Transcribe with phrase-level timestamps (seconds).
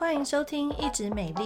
[0.00, 1.44] 欢迎收听《一直美丽》，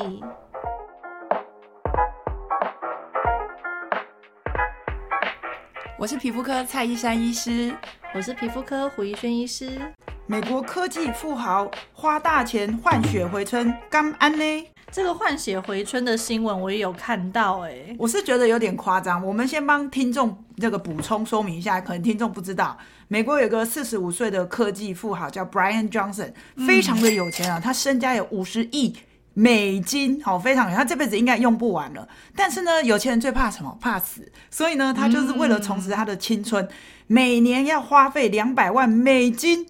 [5.99, 7.75] 我是皮肤科蔡依珊医师，
[8.15, 9.81] 我是皮肤科胡一轩医师。
[10.29, 14.74] 美国科技富豪花大钱换血回春，干安呢？
[14.95, 19.27] 这个换血回春的新闻我也有看到，哎，我是觉得有点夸张。
[19.27, 26.33] 我们先帮听众这个补充说明一下，可能听众不知道，美国有个四十五岁的科技富豪叫 Brian Johnson，
[26.65, 28.95] 非常的有钱啊，他身家有五十亿
[29.33, 32.09] 美金，好，非常有，他这辈子应该用不完了。
[32.37, 33.77] 但是呢，有钱人最怕什么？
[33.81, 36.69] 怕死，所以呢，他就是为了重拾他的青春，
[37.09, 39.67] 每年要花费两百万美金。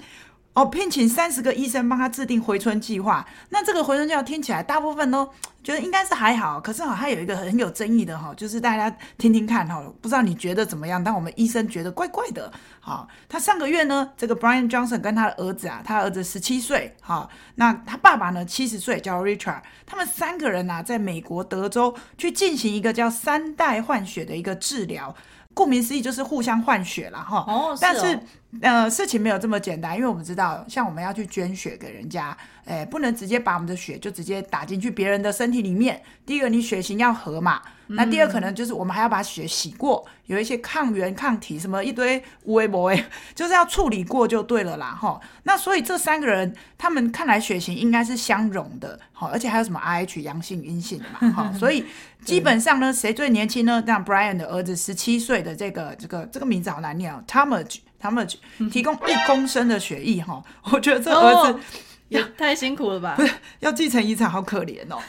[0.54, 3.26] 哦，聘请三十个医生帮他制定回春计划。
[3.50, 5.28] 那这个回春计划听起来，大部分都
[5.64, 6.60] 觉得应该是还好。
[6.60, 11.02] 可是哈，还有一个很有争议的哈，就是大家听听看哈，不知道你觉得怎么样？
[11.02, 12.52] 但我们医生觉得怪怪的。
[12.78, 25.16] 好，他上个月呢，这个 Brian Johnson 跟他的儿子啊，他儿子十七岁，哈，那他爸爸呢七十岁，叫 Richard，他们三个人啊，在美国德州去进行一个叫三代换血的一个治疗。
[25.54, 28.18] 顾名思义就是互相换血了哈，哦，但是
[28.60, 36.02] 呃事情没有这么简单，因为我们知道，像我们要去捐血给人家，诶，不能直接把我们的血就直接打进去别人的身体里面。
[36.26, 37.62] 第一个，你血型要合嘛，
[37.96, 45.20] 那第二可能就是我们还要把血洗过，有一些抗原抗体什么一堆无为博诶， 就是要处理过就对了啦哈。
[45.44, 51.84] 那所以这三个人他们看来血型应该是相容的，好，而且还有什么 RH 阳性阴性的嘛哈， 所以。
[52.24, 53.84] 基本上呢，谁最年轻呢？
[53.86, 58.36] 让 Brian 的儿子十七岁的这个这个这个名字好难念哦，Talmadge，Talmadge
[58.70, 60.42] 提供一公升的血液哈，
[60.72, 61.60] 我觉得这儿子。
[62.10, 62.20] Oh.
[62.20, 63.14] 也太辛苦了吧？
[63.16, 65.00] 不是要继承遗产，好可怜哦。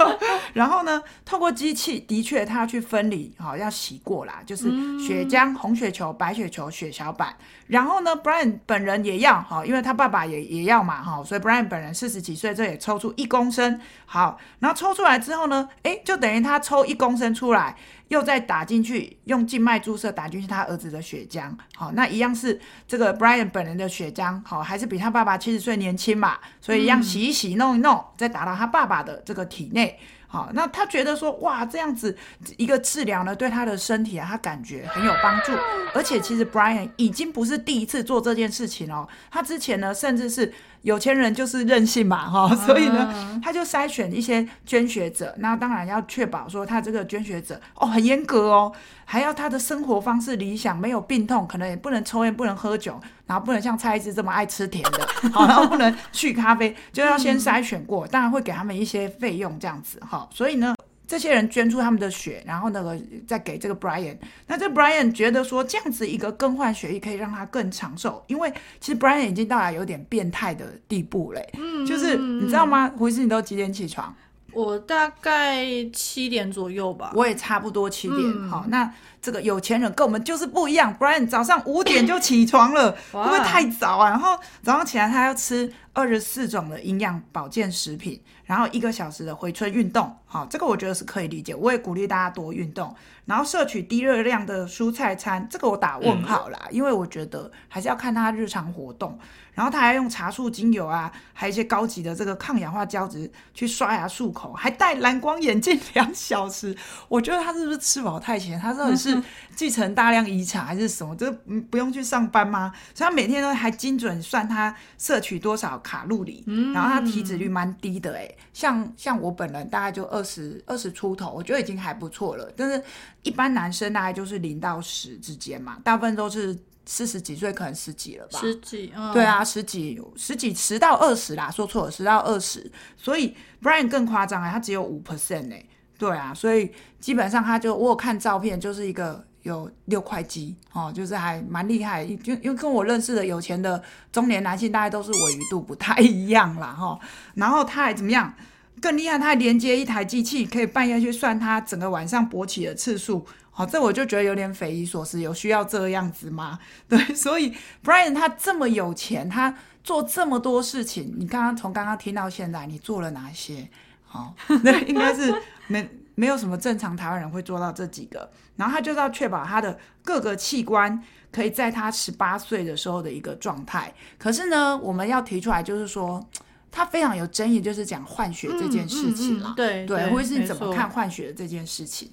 [0.54, 4.64] 然后呢，透过机器，的确他要去分离，好要洗过啦，就是
[4.98, 7.36] 血浆、红血球、白血球、血小板。
[7.66, 13.78] 然后呢，Brian 本人也要，好，因为他爸爸也也要嘛，哈，所以 Brian 本人四十几岁，这也抽出一公升。
[14.06, 17.76] 好，然后抽出来之后呢，哎，就等于他抽一公升出来。
[18.12, 32.14] 又再打进去，用静脉注射打进去他儿子的血浆，好，那一样是这个 Brian 本人的血浆，好，还是比他爸爸七十岁年轻嘛，所以一样洗一洗，弄一弄，再打到他爸爸的这个体内，好，那他觉得说，哇，这样子
[32.58, 35.52] 一个治疗呢，对他的身体啊，他感觉很有帮助，
[35.96, 40.52] 而且其实 Brian 已经不是第一次做这件事情哦，他之前呢，甚至是。
[40.82, 48.72] 有钱人就是任性嘛，哈，所以呢，他就筛选一些捐血者，那当然要确保说他这个捐血者哦很严格哦，
[49.04, 60.74] 还要他的生活方式理想，没有病痛，可能也不能抽烟，不能喝酒，然后不能像蔡医师这么爱吃甜的， 好，然后不能去咖啡，就要先筛选过，当然会给他们一些费用这样子，哈，所以呢。
[61.06, 64.16] 这些人捐出他们的血，然后那个再给这个 Brian。
[64.46, 71.46] 那这个 Brian 觉得说，这样子一个更换血液可以让他更长寿，因为其实 Brian 已经到了有点变态的地步嘞。
[71.58, 72.90] 嗯，就是你知道吗？
[72.96, 74.14] 胡医师，你都几点起床？
[74.52, 75.64] 我大概
[75.94, 77.12] 七点左右吧。
[77.14, 78.20] 我也差不多七点。
[78.20, 78.90] 嗯、好，那
[79.20, 80.94] 这个有钱人跟我们就是不一样。
[80.98, 84.10] Brian 早上五点就起床了，会不会太早啊？
[84.10, 88.20] 然后早上起来他要吃二十四种的营养保健食品。
[88.44, 91.54] 然后一个小时的回春运动，好，这个我觉得是可以理解。
[91.54, 92.94] 我也鼓励大家多运动，
[93.24, 99.18] 然后摄取低热量的蔬菜餐，这个我打问号啦，因为我觉得还是要看他日常活动。
[99.54, 106.74] 然后他还用茶树精油啊，还有一些高级的这个抗氧化胶质去刷牙漱口，还戴蓝光眼镜两小时。
[107.06, 108.58] 我觉得他是不是吃饱太闲？
[108.58, 109.22] 他到底是
[109.54, 111.14] 继承大量遗产还是什么？
[111.14, 111.30] 这
[111.70, 112.72] 不用去上班吗？
[112.94, 116.42] 所以他每天都还精准算他摄取多少卡路里，
[116.72, 122.50] 然后他体脂率蛮低的诶，像像我本人大概就二十二十出头，我觉得已经还不错了。
[122.56, 122.82] 但是
[123.22, 126.58] 一般男生大概就是零到十之间嘛，大部分都是。
[126.84, 128.40] 四十几岁可能十几了吧？
[128.40, 132.68] 十几，嗯，对啊，十几，十几，十到二十啦，说错了，十到二十。
[132.96, 135.54] 所以 Brian 更夸张啊，他只有五 percent 呢。
[135.96, 142.04] 对啊，所以基本上他就我有看照片，就是一个有六块肌哦，就是还蛮厉害。
[142.04, 146.98] 就因为跟我认识的有钱的中年男性，大概都是鮪鱼度不太一样啦哈。
[147.34, 148.32] 然后他还怎么样？
[148.80, 153.24] 更厉害，他还连接一台机器，可以半夜去算他整个晚上勃起的次数。
[153.50, 156.58] 好，这我就觉得有点匪夷所思，有需要这样子吗？
[156.88, 163.68] 对，所以 Brian 他这么有钱，他做这么多事情，你刚刚从刚刚听到现在，你做了哪些？
[164.04, 164.34] 好，
[164.64, 165.32] 那应该是
[165.68, 168.30] 没没有什么正常台湾人会做到这几个。
[168.56, 173.92] 然后他就是要确保他的各个器官可以在他十八岁的时候的一个状态。
[174.18, 176.24] 可是呢，我们要提出来，就是说
[176.70, 179.48] 他非常有争议，就是讲换血这件事情了。
[179.48, 182.10] 嗯嗯嗯、对对，或者是你怎么看换血的这件事情？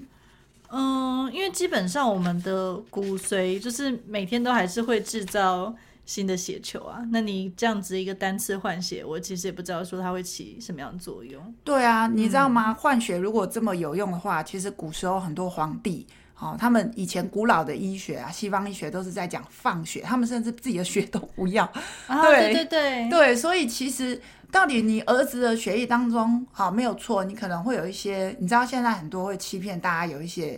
[0.72, 5.75] 嗯，因为基本上我们的骨髓就是每天都还是会制造
[6.09, 7.06] 新的血球啊。
[7.11, 11.53] 那你这样子一个单次换血，我其实也不知道说它会起什么样的作用。
[11.63, 12.73] 对啊，你知道吗？
[12.73, 16.07] 换血如果这么有用的话，其实古时候很多皇帝。
[16.39, 21.65] 哦，他们以前古老的医学啊，西方医学都是在讲放血，他们甚至自己的血都不要。
[22.07, 24.17] 啊、对对对对，所以其实
[24.50, 30.57] 到底你儿子的血液当中，好、哦、没有错，你可能会有一些，你知道现在很多会欺骗大家，有一些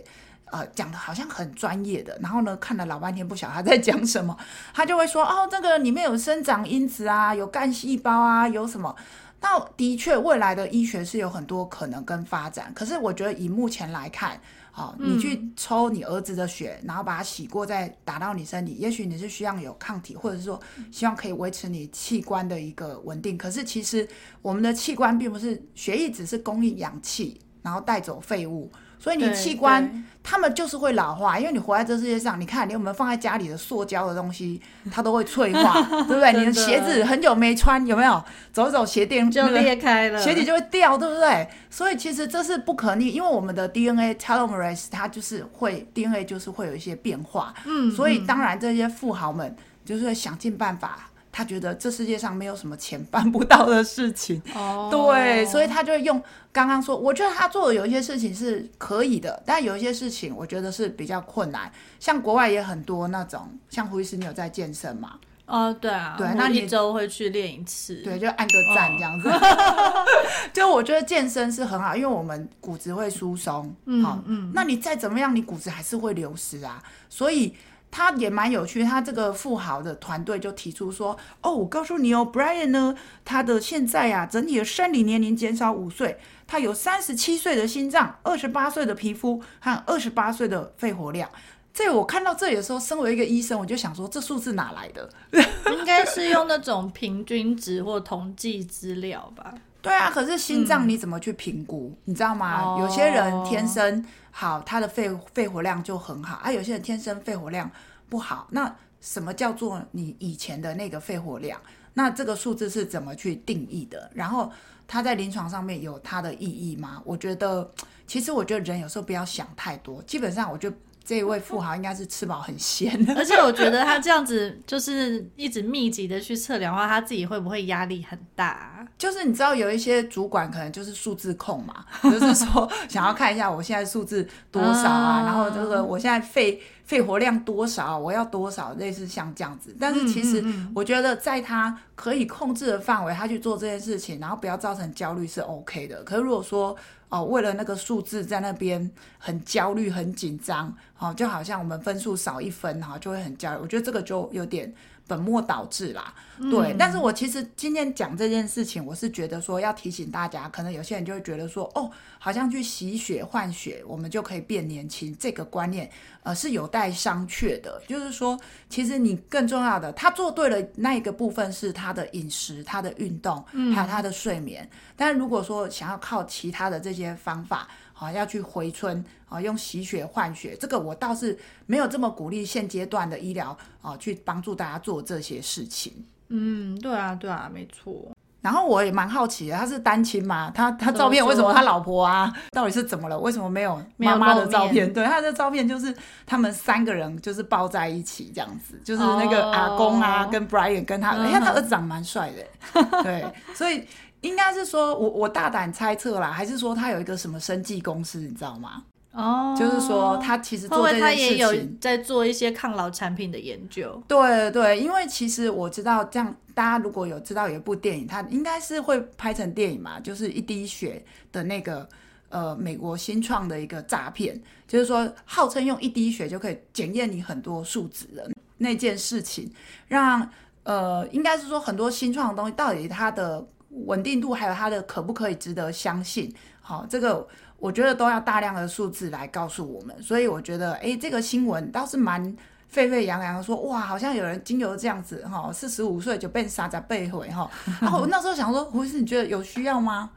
[0.52, 4.36] 呃讲的好像很专业的，然后呢看了老半天不晓得他在讲什么，
[4.72, 8.94] 他就会说哦，这个里面有生长因子啊，有干细胞啊，有什么？
[9.40, 14.40] 那的确未来的医学是有很多可能跟发展，可是我觉得以目前来看。
[14.74, 18.72] 好，你去抽你儿子的血，嗯、然后把它洗过，再打到你身体。
[18.72, 20.58] 也许你是需要有抗体，或者是说
[20.90, 23.36] 希望可以维持你器官的一个稳定。
[23.36, 24.08] 可是其实
[24.40, 28.72] 我们的器官并不是血液，只是供应氧气，然后带走废物。
[29.02, 34.62] 所以你器官，他们就是会老化，因为你活在这世界上，你看你有没有放在家里的塑胶的东西，
[34.92, 36.32] 它都会脆化， 对不对？
[36.34, 38.22] 你的鞋子很久没穿，有没有？
[38.52, 41.48] 走一走鞋垫就裂开了，鞋底就会掉，对不对？
[41.68, 51.08] 所以其实这是不可逆，因为我们的 DNA telomerase 它就是会 DNA 就是会有一些变化，嗯，所以当然这些富豪们就是会想尽办法。
[51.32, 61.72] 他觉得这世界上没有什么钱办不到的事情，哦，对，所以他就用刚刚说，我觉得他做的有一些事情是可以的，但有一些事情我觉得是比较困难。
[61.98, 65.14] 像国外也很多那种，像胡医师，你有在健身吗？
[65.46, 69.30] 哦，对啊，对，那你一周会去练一次，对，就按个赞这样子。
[69.30, 70.04] 哦、
[70.52, 77.54] 就我觉得健身是很好，因为我们骨质会疏松，嗯嗯，嗯，那你再怎么样，你骨质还是会流失啊，所以。
[77.92, 91.28] 他也蛮有趣，他这个富豪的团队就提出说：“哦，我告诉你哦，Brian 呢，他的现在啊，整体的生理年龄减少五岁，他有三十七岁的心脏，二十八岁的皮肤，和二十八岁的肺活量。”
[91.74, 95.08] 这我看到这里的时候，身为一个医生，我就想说，这数字哪来的？
[95.70, 99.52] 应该是用那种平均值或统计资料吧？
[99.82, 101.90] 对啊，可是心脏你怎么去评估？
[101.92, 102.62] 嗯、你知道吗？
[102.62, 104.02] 哦、有些人天生。
[104.32, 106.50] 好，他的肺肺活量就很好啊。
[106.50, 107.70] 有些人天生肺活量
[108.08, 111.60] 不好，那什么叫做你以前的那个肺活量？
[111.94, 114.10] 那这个数字是怎么去定义的？
[114.14, 114.50] 然后
[114.88, 117.00] 他在临床上面有它的意义吗？
[117.04, 117.70] 我觉得，
[118.06, 120.02] 其实我觉得人有时候不要想太多。
[120.02, 120.72] 基本上，我就。
[121.04, 128.86] 这一位富豪应该是吃饱很闲， 而且我觉得他这样子就是一直密集的去测量的话，他自己会不会压力很大啊？
[128.96, 139.74] 就是你知道有一些主管可能就是数字控嘛， 就是说想要看一下我现在数字多少啊，然后这个我现在肺肺活量多少，我要多少，类似像这样子。
[139.80, 140.44] 但是其实
[140.74, 146.02] 我觉得在他可以控制的范围，他去做这件事情，然后不要造成焦虑是 OK 的。
[146.04, 146.76] 可是如果说
[147.12, 153.60] 哦，为了那个数字在那边很焦虑、很紧张，哦，就好像我们分数少一分，哈，就会很焦虑。
[153.60, 154.72] 我觉得这个就有点
[155.12, 156.14] 本末倒置啦。
[156.50, 165.88] 对，嗯、但是我其实今天讲这件事情，我是觉得说要提醒大家，可能有些人就会觉得说，哦，好像去洗血换血，我们就可以变年轻，这个观念，
[166.22, 167.80] 呃，是有待商榷的。
[167.86, 168.38] 就是说，
[168.68, 173.44] 其实你更重要的，他做对了那一个部分是他的饮食、他的运动，
[173.74, 174.64] 还有他的睡眠。
[174.64, 185.92] 嗯、但如果说想要靠其他的这些方法，好，要去回春，啊，用洗血换血，这个我倒是没有这么鼓励现阶段的医疗啊，去帮助大家做这些事情。
[186.28, 188.10] 嗯，对啊，对啊，没错。
[188.40, 190.50] 然后我也蛮好奇的，他是单亲嘛？
[190.52, 193.16] 他他照片为什么他老婆啊，到底是怎么了？
[193.16, 194.92] 为什么没有妈妈的照片？
[194.92, 195.94] 对，他的照片就是
[196.26, 203.86] 他们三个人就是抱在一起这样子，就是那个阿公啊，跟 Brian 跟他，哎呀，他儿子长蛮帅的， 对，所以
[204.22, 208.82] 应该是说我我大胆猜测啦，还是说他有一个什么生技公司，你知道吗？
[209.12, 214.02] 哦，就是说他其实做这件事情，他也有在做一些抗老产品的研究。
[214.08, 221.86] 对对，因为其实我知道，这样大家如果有知道有一部电影，它应该是会拍成电影嘛，就是一滴血的那个
[222.30, 229.52] 呃美国新创的一个诈骗，就是说号称用一滴血就可以检验你很多数值的那件事情，
[229.88, 230.26] 让
[230.62, 236.32] 呃应该是说很多新创的东西到底它的稳定度还有它的可不可以值得相信？
[236.60, 237.26] 好，这个。
[237.62, 242.36] 我觉得都要大量的数字来告诉我们，所以我觉得，哎，这个新闻倒是蛮
[242.66, 247.48] 沸沸扬扬的，说哇，好像有人经由这样子哈，四十五岁就被杀在被毁哈。
[247.80, 250.10] 然后我那时候想说，胡医师，你觉得有需要吗？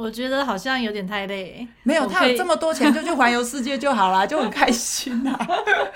[0.00, 1.66] 我觉得好像有点太累。
[1.82, 5.38] 没有，他有这么多钱，就去环游世界就好啦，就很开心啊。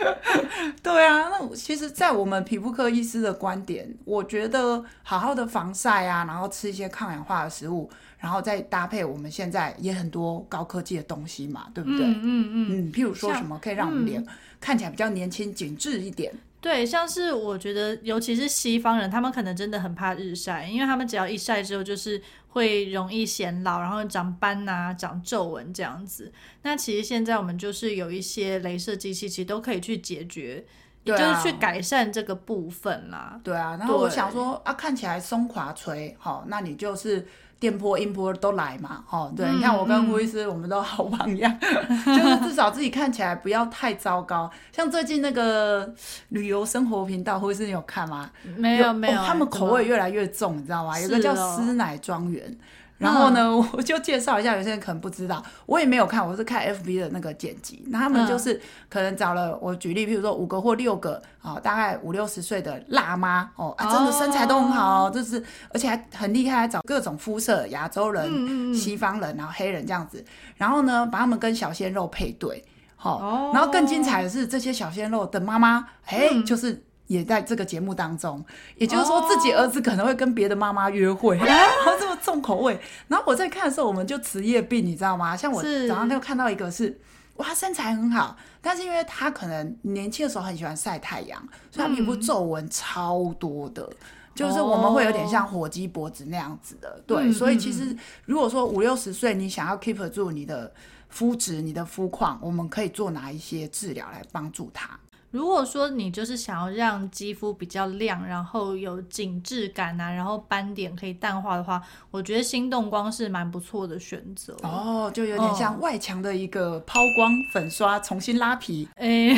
[0.82, 7.90] 对啊，那其实，在我们皮肤科医师的观点，我觉得好好的防晒啊，然后吃一些抗氧化的食物。
[8.18, 12.06] 然后再搭配我们现在也很多高科技的东西嘛，对不对？
[12.06, 14.24] 嗯嗯嗯，嗯，譬如说什么可以让我们脸
[14.58, 16.32] 看起来比较年轻、紧致一点。
[16.58, 22.18] 对，像是我觉得，尤其是西方人，他们可能真的很怕日晒，因为他们只要一晒之后，就是
[22.54, 26.32] 会容易显老，然后长斑啊、长皱纹这样子。
[26.62, 30.64] 那其实现在我们就是有一些镭射机器，其实都可以去解决。
[31.04, 33.38] 对啊，就是去改善这个部分啦。
[33.42, 37.26] 对啊，然后我想说啊，看起来松垮垂，好，那你就是
[37.60, 44.50] 电波、音波都来嘛，哦，对，嗯、你看我跟胡医师，我们都好榜样，嗯、 就是至少自己看起来不要太糟糕。
[44.72, 45.94] 像最近那个
[46.30, 48.30] 旅游生活频道，胡医师你有看吗？
[48.56, 50.98] 没有没有、哦，他们口味越来越重，你知道吗？
[50.98, 52.56] 有个叫师奶庄园。
[53.04, 57.84] 然后呢，嗯、我就介绍一下，有些人可能不知道，我也没有看，我是看 FB 的那个剪辑。
[57.88, 58.58] 那他们就是
[58.88, 70.24] 可能找了我举例，譬如说五个或六个啊、哦，大概五六十岁的辣妈哦，啊，真的身材都很好，哦，就是而且还很厉害，还找各种肤色，亚洲人、嗯、西方人，然后黑人这样子。
[70.56, 72.64] 然后呢，把他们跟小鲜肉配对，
[72.96, 76.82] 好、然后更精彩的是这些小鲜肉的妈妈，哎，嗯、就是。
[77.06, 78.44] 也在这个节目当中，
[78.76, 81.46] 也就是说自己儿子可能会跟别的妈妈约会，然
[81.84, 82.00] 后、oh.
[82.00, 82.80] 这么重口味。
[83.08, 85.36] 然后我在看的时候，我们就职业病，你知道吗？
[85.36, 87.00] 像我早上就看到一个是，是
[87.36, 93.96] 哇，身材很好，但是因为他可能年轻的时候很喜欢晒太阳，所以他皮肤皱纹超多的，嗯、
[94.34, 96.88] 就是我们会有点像火鸡脖子那样子的。
[96.90, 97.00] Oh.
[97.06, 97.94] 对，所以其实
[98.24, 100.72] 如果说五六十岁，你想要 keep 住你的
[101.10, 104.98] 肤质、你的肤况，我们可以做哪一些治疗来帮助他？
[105.34, 114.56] 如果说你就是想要让肌肤比较亮，然后有紧致感啊，然后斑点可以淡化的话，我觉得心动光是蛮不错的选择。
[114.62, 118.88] 哦，就有点像外墙的一个抛光粉刷，重新拉皮。
[118.94, 119.34] 哎，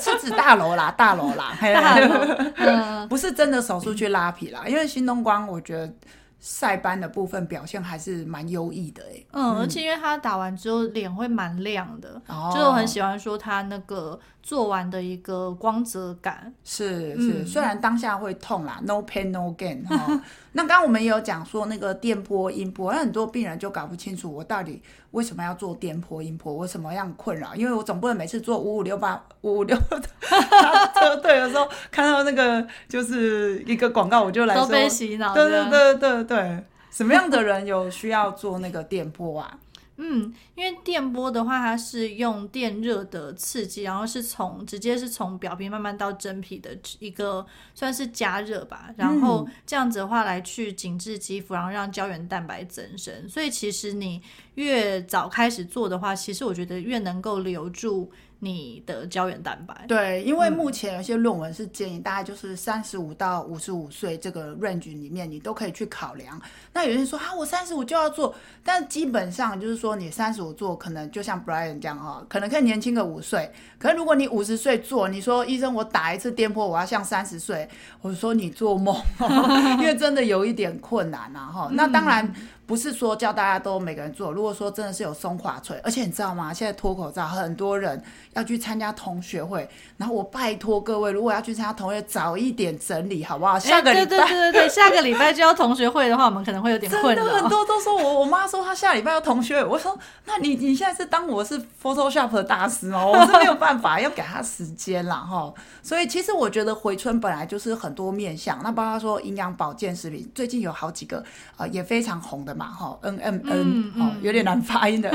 [0.00, 5.94] 是指大楼啦， 大楼啦， 大楼，不是真的手术去拉皮啦，因为心动光，我觉得。
[6.40, 14.16] 晒斑的部分表现还是蛮优异的哎，嗯，而且因为他打完之后脸会蛮亮的，哦、就我很喜欢说他那个
[14.48, 20.20] 做完的一个光泽感，是是，嗯、虽然当下会痛啦，no pain no gain 哈、哦。
[20.52, 27.54] 那刚刚我们也有讲说那个电波音波，很多病人就搞不清楚我到底为什么要做电波音波，我什么样困扰？
[27.54, 29.76] 因为我总不能每次做五五六八五五六
[30.98, 39.58] 车队的时候看到那个就是一个广告，我就来说都被洗脑，对对对对对，什么样的人有需要做那个电波啊？
[39.98, 53.28] 嗯，因为电波的话，它是用电热的刺激，然后是从直接是从表皮慢慢到真皮的一个算是加热吧，然后这样子的话来去紧致肌肤，然后让胶原蛋白增生。
[53.28, 54.22] 所以其实你
[54.54, 58.10] 越早开始做的话，其实我觉得越能够留住。
[58.40, 59.84] 你的胶原蛋白。
[59.88, 66.40] 对，因为目前有些论文是建议大概就是三十五到五十五岁这个 range 里面，你都可以去考量。
[66.72, 73.50] 那有人说啊，我三十五就要做，但基本上就是说你三十五做，可能就像 Brian 这样哈，可能可以年轻个五岁。
[73.78, 77.68] 可是如果你五十岁做，你说医生我打一次电波，我要像三十岁，
[78.00, 78.96] 我说你做梦，
[79.80, 81.68] 因为真的有一点困难啊哈。
[81.72, 82.32] 那当然。
[82.68, 84.30] 不是说叫大家都每个人做。
[84.30, 86.52] 如果说真的是有松垮垂，而且你知道吗？
[86.52, 88.00] 现在脱口罩很多人
[88.34, 93.58] 要去参加同学会，然后我拜托各位，如果要去参加同学，早一点整理好不好？
[93.58, 97.24] 下个礼拜，对对对对对， 下个礼拜就要同学会的话，我们可能会有点困扰。
[97.24, 103.12] 真的很多都说我，我妈说她下礼拜要同学会，我说那你你现在是当我是 Photoshop 的大师哦？
[103.14, 105.50] 我是没有办法，要给他时间啦哈。
[105.82, 111.20] 所以其实我觉得回春本来就是很多面向，那包括说营养保健食品，最近有好几个
[111.56, 112.57] 啊、呃、也非常红的。
[112.58, 115.08] 嘛哈，N M N 哦，有点难发音的，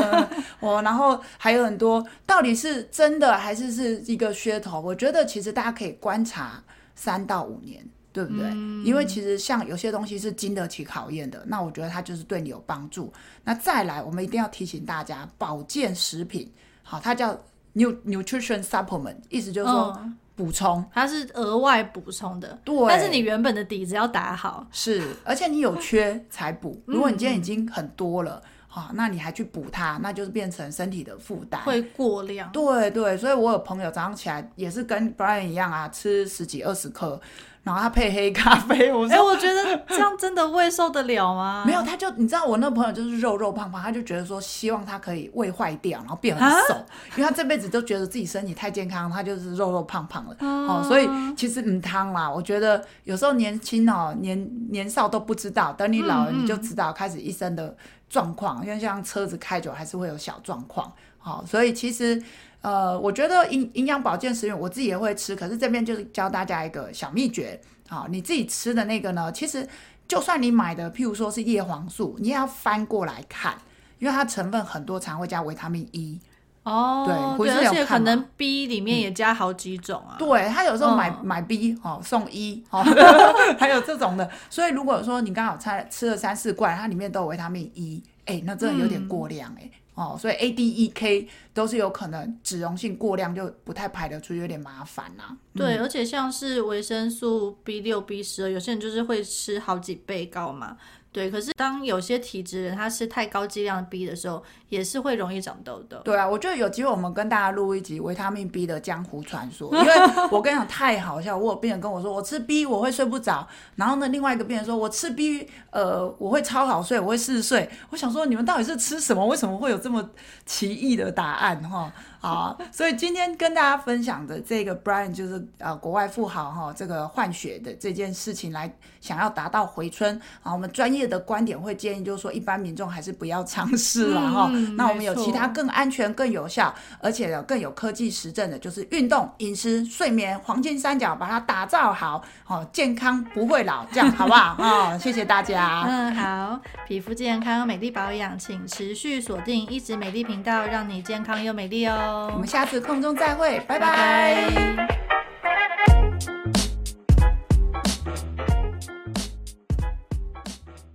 [0.61, 4.79] 哦，然后还有很多，到底是真的还是是一个噱头？
[4.79, 6.63] 我觉得其实大家可以观察
[6.95, 8.47] 三到五年，对不对？
[8.51, 13.11] 嗯、因为其实像有些东西是经得起考验的，那我觉得它就是对你有帮助。
[13.43, 16.49] 那再来，我们一定要提醒大家，保健食品，
[16.81, 17.37] 好，它叫
[17.73, 20.01] New Nutrition Supplement，意思就是说。
[20.35, 22.75] 嗯补充，它是额外补充的，对。
[22.87, 26.81] 但是你原本的底子要打好，是，而且你有缺 才补。
[26.85, 32.51] 如果你今天已经很多了，哈、嗯嗯，那你还去补它，那就是变成身体的负担，会过量。
[32.51, 37.21] 对对，所以我有朋友早上起来也是跟 Brian 一样啊，吃十几二十颗。
[37.63, 41.63] 然后他配黑咖啡，我说，哎，我觉得这样真的胃受得了吗？
[41.67, 46.75] 没有，他就你知道，我那朋友就是肉肉胖胖，他就觉得说，希望他可以胃坏掉，然后变很瘦，
[47.15, 57.73] 因为他这辈子都觉得自己身体太健康，他就是肉肉胖胖的，嗯、哦，所以其实唔汤啦，我觉得有时候年轻哦，年年少都不知道，等你老了你就知道，开始一生的
[58.09, 62.21] 状况，嗯嗯因为像车子开久还是会有小状况，好、哦，所以其实。
[62.63, 69.67] 呃，我觉得营营养保健食品我自己也会吃，可是这边就是教大家一个小秘诀，好，你自己吃的那个呢，其实
[70.07, 73.53] 就算你买的，譬如说是叶黄素，你也要翻过来看，
[73.99, 76.17] 因为它成分很多，常会加维他命 E，
[76.63, 80.15] 哦，对，对，而且可能 B 里面也加好几种啊。
[80.17, 82.81] 嗯、对，他有时候买、嗯、买 B 哦送一哦，
[83.59, 84.29] 还有这种的。
[84.49, 90.17] 所以如果说你刚好吃吃了三四罐，它里面都有维他命 E，哎，那真的有点过量哎、嗯、哦。
[90.17, 95.37] 所以 A、D、E、K 都是有可能脂溶性过量，就不太排得出，有点麻烦呐、啊。
[95.55, 100.77] 对，嗯、而且像是维生素 B 六、B 十二，有些人就是会吃好几倍高嘛。
[101.11, 105.99] 对，可是当有些体质人他吃太高剂量 B 的时候，也是会容易长痘痘。
[106.03, 109.93] 对啊，我觉得有机会我们跟大家录一集维他命 B 的江湖传说，因为
[110.31, 117.69] 我跟你讲太好笑，我有病人跟我说我吃 B 我会睡不着，然后呢另外一个病人说我吃 B 呃我会超好睡，我会嗜睡。
[117.91, 119.23] 我想说你们到底是吃什么？
[119.27, 120.09] 为什么会有这么
[120.47, 121.91] 奇异的答案哈？
[122.23, 134.49] 好，所以今天跟大家分享的这个 Brian 就是呃国外富豪哈，这个换血的这件事情来想要达到回春啊，我们专业的观点会建议就是说一般民众还是不要尝试了哈。
[134.53, 144.55] 嗯、那我们有其他更安全、更有效，而且更有科技实证的，就是运动、饮食、睡眠黄金三角，把它打造好，哦，健康不会老，这样好不好？
[144.63, 145.83] 哦，谢谢大家。
[145.85, 152.29] 嗯，好，皮肤健康、美丽保养，请持续锁定一直美丽频道，让你健康又美丽哦。
[152.33, 153.87] 我们下次空中再会，拜拜。
[153.87, 155.22] 拜拜。